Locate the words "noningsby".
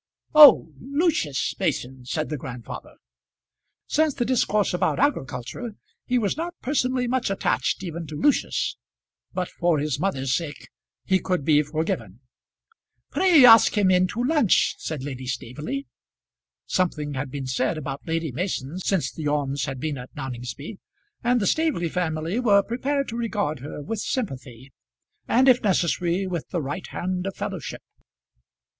20.15-20.79